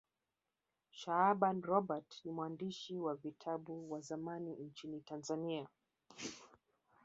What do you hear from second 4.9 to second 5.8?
tanzania